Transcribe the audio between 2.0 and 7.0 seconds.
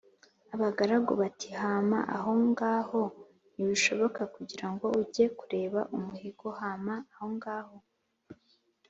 ahongaho ntibishoboka, kugira ngo ujye kureba umuhigo hama